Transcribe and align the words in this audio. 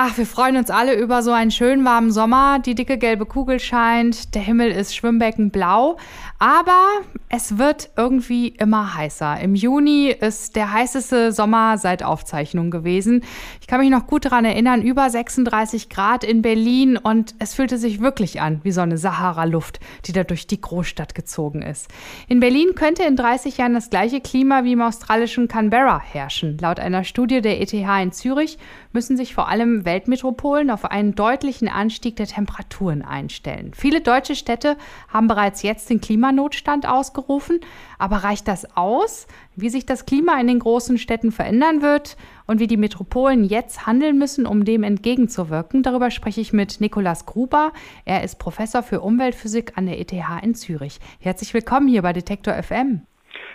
Ach, 0.00 0.16
wir 0.16 0.26
freuen 0.26 0.56
uns 0.56 0.70
alle 0.70 0.94
über 0.94 1.24
so 1.24 1.32
einen 1.32 1.50
schönen 1.50 1.84
warmen 1.84 2.12
Sommer. 2.12 2.60
Die 2.60 2.76
dicke 2.76 2.98
gelbe 2.98 3.26
Kugel 3.26 3.58
scheint, 3.58 4.32
der 4.36 4.42
Himmel 4.42 4.70
ist 4.70 4.94
schwimmbeckenblau. 4.94 5.96
Aber 6.38 6.84
es 7.28 7.58
wird 7.58 7.90
irgendwie 7.96 8.46
immer 8.46 8.94
heißer. 8.94 9.40
Im 9.40 9.56
Juni 9.56 10.08
ist 10.08 10.54
der 10.54 10.72
heißeste 10.72 11.32
Sommer 11.32 11.78
seit 11.78 12.04
Aufzeichnung 12.04 12.70
gewesen. 12.70 13.24
Ich 13.60 13.66
kann 13.66 13.80
mich 13.80 13.90
noch 13.90 14.06
gut 14.06 14.24
daran 14.24 14.44
erinnern, 14.44 14.82
über 14.82 15.10
36 15.10 15.88
Grad 15.88 16.22
in 16.22 16.42
Berlin 16.42 16.96
und 16.96 17.34
es 17.40 17.54
fühlte 17.54 17.76
sich 17.76 18.00
wirklich 18.00 18.40
an 18.40 18.60
wie 18.62 18.70
so 18.70 18.80
eine 18.80 18.98
Sahara-Luft, 18.98 19.80
die 20.04 20.12
da 20.12 20.22
durch 20.22 20.46
die 20.46 20.60
Großstadt 20.60 21.16
gezogen 21.16 21.60
ist. 21.60 21.88
In 22.28 22.38
Berlin 22.38 22.76
könnte 22.76 23.02
in 23.02 23.16
30 23.16 23.58
Jahren 23.58 23.74
das 23.74 23.90
gleiche 23.90 24.20
Klima 24.20 24.62
wie 24.62 24.72
im 24.72 24.80
australischen 24.80 25.48
Canberra 25.48 26.00
herrschen. 26.00 26.56
Laut 26.58 26.78
einer 26.78 27.02
Studie 27.02 27.40
der 27.40 27.60
ETH 27.60 27.72
in 27.72 28.12
Zürich 28.12 28.58
müssen 28.92 29.16
sich 29.16 29.34
vor 29.34 29.48
allem 29.48 29.84
Weltmetropolen 29.88 30.70
auf 30.70 30.84
einen 30.84 31.16
deutlichen 31.16 31.68
Anstieg 31.68 32.14
der 32.14 32.26
Temperaturen 32.26 33.02
einstellen. 33.02 33.72
Viele 33.74 34.02
deutsche 34.02 34.36
Städte 34.36 34.76
haben 35.08 35.26
bereits 35.26 35.62
jetzt 35.62 35.90
den 35.90 36.00
Klima 36.00 36.28
Klimanotstand 36.28 36.86
ausgerufen. 36.86 37.60
Aber 37.98 38.16
reicht 38.16 38.48
das 38.48 38.76
aus? 38.76 39.26
Wie 39.56 39.70
sich 39.70 39.86
das 39.86 40.04
Klima 40.04 40.38
in 40.40 40.46
den 40.46 40.58
großen 40.58 40.98
Städten 40.98 41.32
verändern 41.32 41.80
wird 41.80 42.16
und 42.46 42.60
wie 42.60 42.66
die 42.66 42.76
Metropolen 42.76 43.44
jetzt 43.44 43.86
handeln 43.86 44.18
müssen, 44.18 44.46
um 44.46 44.64
dem 44.64 44.82
entgegenzuwirken, 44.82 45.82
darüber 45.82 46.10
spreche 46.10 46.40
ich 46.40 46.52
mit 46.52 46.80
Nikolaus 46.80 47.24
Gruber. 47.24 47.72
Er 48.04 48.22
ist 48.24 48.38
Professor 48.38 48.82
für 48.82 49.00
Umweltphysik 49.00 49.72
an 49.76 49.86
der 49.86 49.98
ETH 49.98 50.12
in 50.42 50.54
Zürich. 50.54 50.98
Herzlich 51.20 51.54
willkommen 51.54 51.88
hier 51.88 52.02
bei 52.02 52.12
Detektor 52.12 52.54
FM. 52.54 53.02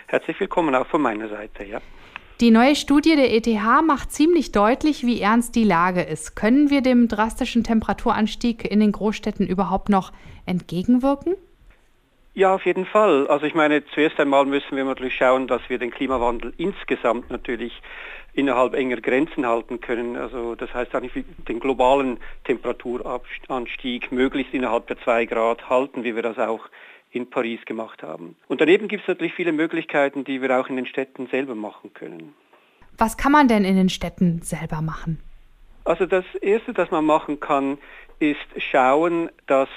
Herzlich 0.06 0.38
willkommen 0.40 0.74
auch 0.74 0.86
von 0.86 1.00
meiner 1.00 1.28
Seite, 1.28 1.64
ja. 1.64 1.80
Die 2.44 2.50
neue 2.50 2.76
Studie 2.76 3.16
der 3.16 3.32
ETH 3.32 3.46
macht 3.86 4.12
ziemlich 4.12 4.52
deutlich, 4.52 5.06
wie 5.06 5.18
ernst 5.18 5.56
die 5.56 5.64
Lage 5.64 6.02
ist. 6.02 6.36
Können 6.36 6.68
wir 6.68 6.82
dem 6.82 7.08
drastischen 7.08 7.64
Temperaturanstieg 7.64 8.70
in 8.70 8.80
den 8.80 8.92
Großstädten 8.92 9.46
überhaupt 9.46 9.88
noch 9.88 10.12
entgegenwirken? 10.44 11.36
Ja, 12.34 12.54
auf 12.54 12.66
jeden 12.66 12.84
Fall. 12.84 13.28
Also 13.28 13.46
ich 13.46 13.54
meine, 13.54 13.82
zuerst 13.94 14.20
einmal 14.20 14.44
müssen 14.44 14.76
wir 14.76 14.84
natürlich 14.84 15.16
schauen, 15.16 15.46
dass 15.46 15.62
wir 15.68 15.78
den 15.78 15.90
Klimawandel 15.90 16.52
insgesamt 16.58 17.30
natürlich 17.30 17.80
innerhalb 18.34 18.74
enger 18.74 19.00
Grenzen 19.00 19.46
halten 19.46 19.80
können. 19.80 20.18
Also 20.18 20.54
das 20.54 20.74
heißt 20.74 20.94
eigentlich 20.94 21.24
den 21.48 21.60
globalen 21.60 22.18
Temperaturanstieg 22.44 24.12
möglichst 24.12 24.52
innerhalb 24.52 24.86
der 24.88 24.98
zwei 24.98 25.24
Grad 25.24 25.70
halten, 25.70 26.04
wie 26.04 26.14
wir 26.14 26.22
das 26.22 26.38
auch 26.38 26.68
in 27.14 27.30
Paris 27.30 27.64
gemacht 27.64 28.02
haben. 28.02 28.36
Und 28.48 28.60
daneben 28.60 28.88
gibt 28.88 29.02
es 29.02 29.08
natürlich 29.08 29.34
viele 29.34 29.52
Möglichkeiten, 29.52 30.24
die 30.24 30.42
wir 30.42 30.58
auch 30.58 30.68
in 30.68 30.76
den 30.76 30.86
Städten 30.86 31.26
selber 31.28 31.54
machen 31.54 31.94
können. 31.94 32.34
Was 32.98 33.16
kann 33.16 33.32
man 33.32 33.48
denn 33.48 33.64
in 33.64 33.76
den 33.76 33.88
Städten 33.88 34.42
selber 34.42 34.80
machen? 34.80 35.20
Also 35.84 36.06
das 36.06 36.24
Erste, 36.40 36.72
das 36.72 36.90
man 36.90 37.04
machen 37.04 37.40
kann, 37.40 37.78
ist 38.18 38.38
schauen, 38.56 39.30
dass 39.46 39.68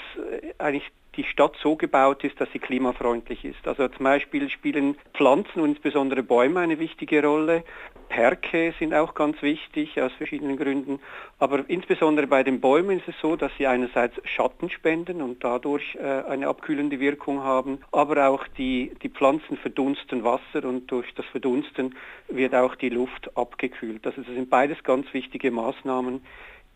eigentlich 0.57 0.89
die 1.17 1.23
Stadt 1.23 1.55
so 1.61 1.75
gebaut 1.75 2.23
ist, 2.23 2.39
dass 2.39 2.49
sie 2.53 2.59
klimafreundlich 2.59 3.43
ist. 3.43 3.67
Also 3.67 3.87
zum 3.87 4.03
Beispiel 4.03 4.49
spielen 4.49 4.95
Pflanzen 5.13 5.61
und 5.61 5.69
insbesondere 5.71 6.23
Bäume 6.23 6.59
eine 6.59 6.79
wichtige 6.79 7.23
Rolle. 7.23 7.63
Perke 8.09 8.73
sind 8.79 8.93
auch 8.93 9.15
ganz 9.15 9.41
wichtig 9.41 9.99
aus 10.01 10.13
verschiedenen 10.13 10.55
Gründen. 10.57 10.99
Aber 11.39 11.65
insbesondere 11.67 12.27
bei 12.27 12.43
den 12.43 12.61
Bäumen 12.61 12.99
ist 12.99 13.07
es 13.07 13.15
so, 13.21 13.35
dass 13.35 13.51
sie 13.57 13.67
einerseits 13.67 14.15
Schatten 14.23 14.69
spenden 14.69 15.21
und 15.21 15.43
dadurch 15.43 15.95
äh, 15.95 16.23
eine 16.29 16.47
abkühlende 16.47 16.99
Wirkung 16.99 17.43
haben, 17.43 17.79
aber 17.91 18.29
auch 18.29 18.47
die, 18.57 18.93
die 19.01 19.09
Pflanzen 19.09 19.57
verdunsten 19.57 20.23
Wasser 20.23 20.63
und 20.63 20.89
durch 20.89 21.13
das 21.15 21.25
Verdunsten 21.25 21.95
wird 22.29 22.55
auch 22.55 22.75
die 22.75 22.89
Luft 22.89 23.35
abgekühlt. 23.35 24.05
Also 24.05 24.21
das 24.21 24.33
sind 24.33 24.49
beides 24.49 24.83
ganz 24.83 25.11
wichtige 25.13 25.51
Maßnahmen, 25.51 26.21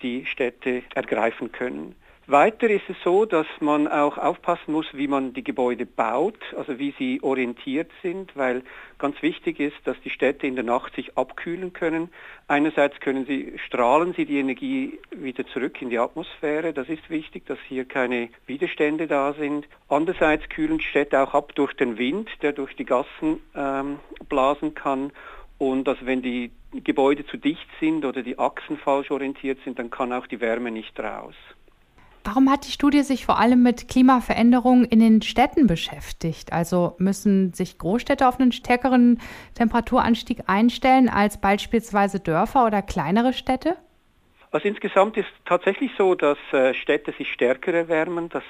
die 0.02 0.26
Städte 0.26 0.84
ergreifen 0.96 1.52
können. 1.52 1.96
Weiter 2.28 2.70
ist 2.70 2.88
es 2.88 2.96
so, 3.04 3.26
dass 3.26 3.48
man 3.60 3.88
auch 3.88 4.18
aufpassen 4.18 4.72
muss, 4.72 4.86
wie 4.94 5.08
man 5.08 5.34
die 5.34 5.44
Gebäude 5.44 5.88
baut, 5.88 6.38
also 6.56 6.78
wie 6.78 6.94
sie 6.98 7.22
orientiert 7.24 7.92
sind, 8.04 8.38
weil 8.38 8.62
ganz 9.00 9.22
wichtig 9.24 9.60
ist, 9.60 9.76
dass 9.86 10.00
die 10.06 10.12
Städte 10.12 10.46
in 10.46 10.56
der 10.56 10.64
Nacht 10.64 10.96
sich 10.96 11.18
abkühlen 11.18 11.74
können. 11.74 12.10
Einerseits 12.48 13.00
können 13.00 13.26
sie, 13.26 13.54
strahlen 13.66 14.14
sie 14.14 14.26
die 14.26 14.38
Energie 14.38 15.00
wieder 15.10 15.46
zurück 15.48 15.82
in 15.82 15.90
die 15.90 15.98
Atmosphäre, 15.98 16.74
das 16.74 16.90
ist 16.90 17.10
wichtig, 17.10 17.48
dass 17.48 17.58
hier 17.68 17.86
keine 17.86 18.30
Widerstände 18.46 19.08
da 19.08 19.34
sind. 19.34 19.68
Andererseits 19.90 20.48
kühlen 20.48 20.80
Städte 20.80 21.20
auch 21.20 21.34
ab 21.34 21.56
durch 21.56 21.74
den 21.74 21.98
Wind, 21.98 22.30
der 22.44 22.54
durch 22.54 22.76
die 22.76 22.86
Gassen 22.86 23.42
ähm, 23.56 24.00
blasen 24.30 24.76
kann. 24.76 25.12
Und 25.58 25.88
also 25.90 26.06
wenn 26.06 26.22
die 26.22 26.52
Gebäude 26.72 27.26
zu 27.26 27.38
dicht 27.38 27.68
sind 27.80 28.06
oder 28.06 28.22
die 28.22 28.38
Achsen 28.38 28.78
falsch 28.78 29.12
orientiert 29.12 29.58
sind, 29.64 29.80
dann 29.80 29.90
kann 29.90 30.14
auch 30.14 30.28
die 30.28 30.40
Wärme 30.40 30.72
nicht 30.72 30.98
raus. 31.00 31.36
Warum 32.24 32.52
hat 32.52 32.68
die 32.68 32.72
Studie 32.72 33.02
sich 33.02 33.26
vor 33.26 33.40
allem 33.40 33.64
mit 33.64 33.88
Klimaveränderungen 33.88 34.86
in 34.86 35.00
den 35.00 35.22
Städten 35.24 35.66
beschäftigt? 35.66 36.54
Also 36.54 36.96
müssen 37.00 37.54
sich 37.54 37.80
Großstädte 37.80 38.28
auf 38.28 38.40
einen 38.40 38.52
stärkeren 38.52 39.20
Temperaturanstieg 39.56 40.44
einstellen 40.46 41.10
als 41.10 41.42
beispielsweise 41.42 42.20
Dörfer 42.20 42.68
oder 42.68 42.84
kleinere 42.84 43.34
Städte? 43.34 43.76
Also 44.52 44.68
insgesamt 44.68 45.18
ist 45.18 45.30
tatsächlich 45.46 45.92
so, 45.98 46.14
dass 46.14 46.38
äh, 46.52 46.74
Städte 46.76 47.14
sich 47.18 47.32
stärker 47.32 47.74
erwärmen. 47.74 48.30
Das, 48.30 48.44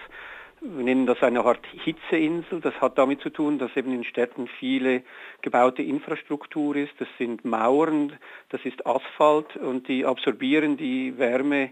wir 0.60 0.84
nennen 0.84 1.06
das 1.06 1.22
eine 1.22 1.46
Art 1.46 1.66
Hitzeinsel. 1.84 2.60
Das 2.60 2.74
hat 2.82 2.98
damit 2.98 3.22
zu 3.22 3.30
tun, 3.30 3.58
dass 3.58 3.76
eben 3.78 3.94
in 3.94 4.04
Städten 4.04 4.50
viele 4.60 5.04
gebaute 5.44 5.82
Infrastruktur 5.82 6.76
ist. 6.76 6.94
Das 7.00 7.08
sind 7.18 7.46
Mauern, 7.46 8.18
das 8.50 8.62
ist 8.66 8.86
Asphalt 8.86 9.56
und 9.56 9.88
die 9.88 10.06
absorbieren 10.06 10.76
die 10.76 11.18
Wärme 11.18 11.70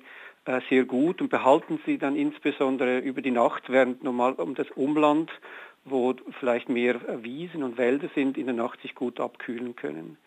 sehr 0.69 0.85
gut 0.85 1.22
und 1.22 1.29
behalten 1.29 1.79
sie 1.85 1.97
dann 1.97 2.16
insbesondere 2.16 3.00
über 3.00 3.22
die 3.22 3.31
Nacht, 3.31 3.69
während 3.69 4.03
normal 4.03 4.33
um 4.33 4.55
das 4.55 4.69
Umland, 4.72 5.29
wo 5.85 6.13
vielleicht 6.39 6.69
mehr 6.69 7.00
Wiesen 7.23 7.63
und 7.63 7.77
Wälder 7.77 8.09
sind, 8.16 8.38
in 8.38 8.45
der 8.45 8.55
Nacht 8.55 8.81
sich 8.81 8.95
gut 8.95 9.19
abkühlen 9.19 9.75
können. 9.75 10.17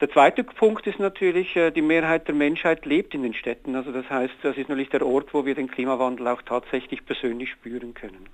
Der 0.00 0.10
zweite 0.10 0.44
Punkt 0.44 0.86
ist 0.86 0.98
natürlich, 0.98 1.56
äh, 1.56 1.70
die 1.70 1.80
Mehrheit 1.80 2.28
der 2.28 2.34
Menschheit 2.34 2.84
lebt 2.84 3.14
in 3.14 3.22
den 3.22 3.32
Städten. 3.32 3.74
Also 3.74 3.92
das 3.92 4.08
heißt, 4.10 4.34
das 4.42 4.56
ist 4.58 4.68
natürlich 4.68 4.90
der 4.90 5.06
Ort, 5.06 5.32
wo 5.32 5.46
wir 5.46 5.54
den 5.54 5.70
Klimawandel 5.70 6.28
auch 6.28 6.42
tatsächlich 6.42 7.06
persönlich 7.06 7.50
spüren 7.50 7.94
können. 7.94 8.28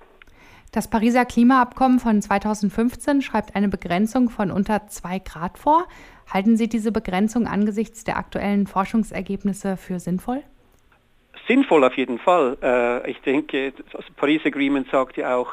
Das 0.73 0.89
Pariser 0.89 1.23
Klimaabkommen 1.23 1.99
von 1.99 2.21
2015 2.21 3.21
schreibt 3.21 3.55
eine 3.55 3.69
Begrenzung 3.69 4.29
von 4.29 4.51
unter 4.51 4.87
zwei 4.87 5.19
Grad 5.19 5.57
vor. 5.57 5.87
Halten 6.29 6.57
Sie 6.57 6.67
diese 6.67 6.91
Begrenzung 6.91 7.47
angesichts 7.47 8.03
der 8.03 8.17
aktuellen 8.17 8.67
Forschungsergebnisse 8.67 9.77
für 9.77 9.99
sinnvoll? 9.99 10.43
Sinnvoll 11.47 11.83
auf 11.83 11.97
jeden 11.97 12.19
Fall. 12.19 12.57
Äh, 12.61 13.11
ich 13.11 13.19
denke, 13.21 13.73
das 13.91 14.05
Paris 14.15 14.45
Agreement 14.45 14.89
sagt 14.89 15.17
ja 15.17 15.35
auch, 15.35 15.51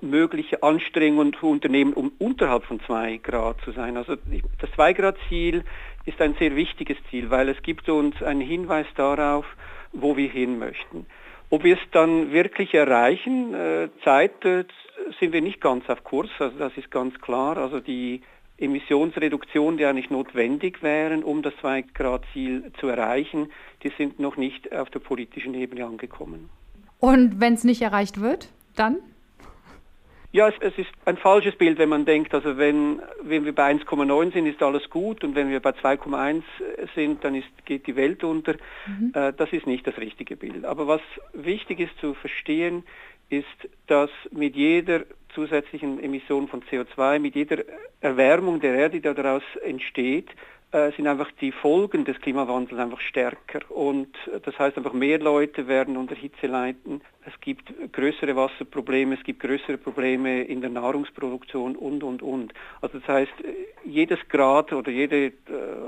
mögliche 0.00 0.62
Anstrengungen 0.62 1.34
für 1.34 1.46
Unternehmen, 1.46 1.92
um 1.92 2.12
unterhalb 2.18 2.64
von 2.64 2.80
zwei 2.80 3.18
Grad 3.18 3.60
zu 3.64 3.70
sein. 3.72 3.96
Also 3.96 4.16
das 4.60 4.70
zwei 4.74 4.92
Grad 4.92 5.16
Ziel 5.28 5.64
ist 6.04 6.20
ein 6.20 6.34
sehr 6.38 6.56
wichtiges 6.56 6.96
Ziel, 7.10 7.30
weil 7.30 7.48
es 7.48 7.62
gibt 7.62 7.88
uns 7.88 8.20
einen 8.22 8.40
Hinweis 8.40 8.86
darauf, 8.96 9.46
wo 9.92 10.16
wir 10.16 10.28
hin 10.28 10.58
möchten. 10.58 11.06
Ob 11.50 11.64
wir 11.64 11.74
es 11.74 11.90
dann 11.92 12.32
wirklich 12.32 12.74
erreichen, 12.74 13.54
äh, 13.54 13.88
Zeit 14.04 14.44
äh, 14.44 14.64
sind 15.20 15.32
wir 15.32 15.42
nicht 15.42 15.60
ganz 15.60 15.88
auf 15.88 16.02
Kurs, 16.02 16.30
also 16.38 16.58
das 16.58 16.76
ist 16.76 16.90
ganz 16.90 17.18
klar. 17.20 17.56
Also 17.58 17.78
die 17.78 18.22
Emissionsreduktionen, 18.62 19.76
die 19.76 19.84
eigentlich 19.84 20.10
notwendig 20.10 20.82
wären, 20.82 21.24
um 21.24 21.42
das 21.42 21.54
2-Grad-Ziel 21.54 22.72
zu 22.78 22.88
erreichen, 22.88 23.50
die 23.82 23.92
sind 23.98 24.18
noch 24.18 24.36
nicht 24.36 24.72
auf 24.72 24.90
der 24.90 25.00
politischen 25.00 25.54
Ebene 25.54 25.84
angekommen. 25.84 26.48
Und 26.98 27.40
wenn 27.40 27.54
es 27.54 27.64
nicht 27.64 27.82
erreicht 27.82 28.20
wird, 28.20 28.48
dann? 28.76 28.98
Ja, 30.34 30.48
es, 30.48 30.54
es, 30.60 30.78
ist 30.78 30.88
ein 31.04 31.18
falsches 31.18 31.56
Bild, 31.56 31.78
wenn 31.78 31.90
man 31.90 32.06
denkt, 32.06 32.32
also 32.32 32.56
wenn, 32.56 33.02
wenn 33.22 33.44
wir 33.44 33.54
bei 33.54 33.70
1,9 33.70 34.32
sind, 34.32 34.46
ist 34.46 34.62
alles 34.62 34.88
gut 34.88 35.22
und 35.24 35.34
wenn 35.34 35.50
wir 35.50 35.60
bei 35.60 35.70
2,1 35.70 36.42
sind, 36.94 37.22
dann 37.22 37.34
ist, 37.34 37.48
geht 37.66 37.86
die 37.86 37.96
Welt 37.96 38.24
unter. 38.24 38.54
Mhm. 38.86 39.12
Äh, 39.14 39.34
das 39.36 39.52
ist 39.52 39.66
nicht 39.66 39.86
das 39.86 39.98
richtige 39.98 40.36
Bild. 40.36 40.64
Aber 40.64 40.86
was 40.86 41.02
wichtig 41.34 41.80
ist 41.80 41.98
zu 42.00 42.14
verstehen, 42.14 42.84
ist, 43.28 43.46
dass 43.88 44.10
mit 44.30 44.56
jeder 44.56 45.02
zusätzlichen 45.34 46.02
Emission 46.02 46.48
von 46.48 46.62
CO2, 46.62 47.18
mit 47.18 47.34
jeder 47.34 47.64
Erwärmung 48.00 48.60
der 48.60 48.74
Erde, 48.74 49.00
die 49.00 49.14
daraus 49.14 49.42
entsteht, 49.62 50.30
sind 50.96 51.06
einfach 51.06 51.30
die 51.40 51.52
Folgen 51.52 52.06
des 52.06 52.18
Klimawandels 52.20 52.80
einfach 52.80 53.00
stärker. 53.00 53.60
Und 53.70 54.08
das 54.44 54.58
heißt 54.58 54.78
einfach, 54.78 54.94
mehr 54.94 55.18
Leute 55.18 55.68
werden 55.68 55.98
unter 55.98 56.14
Hitze 56.14 56.46
leiden. 56.46 57.02
Es 57.24 57.40
gibt 57.40 57.72
größere 57.92 58.34
Wasserprobleme, 58.34 59.14
es 59.14 59.22
gibt 59.22 59.40
größere 59.40 59.78
Probleme 59.78 60.42
in 60.42 60.60
der 60.60 60.70
Nahrungsproduktion 60.70 61.76
und, 61.76 62.02
und, 62.02 62.22
und. 62.22 62.52
Also 62.80 62.98
das 62.98 63.06
heißt, 63.06 63.32
jedes 63.84 64.18
Grad 64.28 64.72
oder 64.72 64.90
jede 64.90 65.26
äh, 65.26 65.32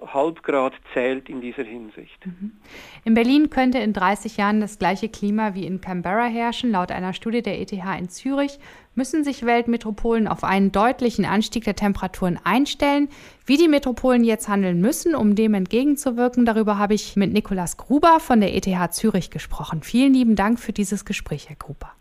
Halbgrad 0.07 0.75
zählt 0.93 1.29
in 1.29 1.41
dieser 1.41 1.65
Hinsicht. 1.65 2.25
Mhm. 2.25 2.53
In 3.05 3.15
Berlin 3.15 3.51
könnte 3.51 3.79
in 3.79 3.93
30 3.93 4.37
Jahren 4.37 4.61
das 4.61 4.79
gleiche 4.79 5.09
Klima 5.09 5.55
wie 5.55 5.67
in 5.67 5.81
Canberra 5.81 6.27
herrschen. 6.27 6.71
Laut 6.71 6.93
einer 6.93 7.15
Studie 7.15 7.43
der 7.43 7.61
ETH 7.61 7.73
in 7.73 8.09
Zürich 8.09 8.59
müssen 8.95 9.25
sich 9.25 9.45
Weltmetropolen 9.45 10.29
auf 10.29 10.45
einen 10.45 10.71
deutlichen 10.71 11.25
Anstieg 11.25 11.65
der 11.65 11.75
Temperaturen 11.75 12.39
einstellen. 12.45 13.09
Wie 13.45 13.57
die 13.57 13.69
Metropolen 13.69 14.25
jetzt 14.25 14.49
handeln 14.49 14.74
müssen, 14.81 15.15
um 15.15 15.35
dem 15.35 15.55
entgegenzuwirken, 15.55 16.45
darüber 16.45 16.79
habe 16.79 16.95
ich 16.95 17.17
mit 17.17 17.33
Nikolas 17.33 17.77
Gruber 17.77 18.21
von 18.21 18.41
der 18.41 18.55
ETH 18.55 18.95
Zürich 18.95 19.31
gesprochen. 19.31 19.83
Vielen 19.83 20.15
lieben 20.15 20.37
Dank 20.37 20.59
für 20.59 20.73
dieses 20.73 21.05
Gespräch, 21.05 21.49
Herr 21.49 21.57
Gruber. 21.57 21.93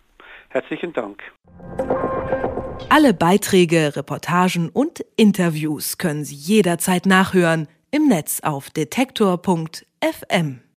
Herzlichen 0.50 0.94
Dank. 0.94 1.22
Alle 2.90 3.14
Beiträge, 3.14 3.96
Reportagen 3.96 4.70
und 4.70 5.04
Interviews 5.16 5.98
können 5.98 6.24
Sie 6.24 6.36
jederzeit 6.36 7.06
nachhören 7.06 7.68
im 7.92 8.08
Netz 8.08 8.40
auf 8.42 8.70
detektor.fm. 8.70 10.64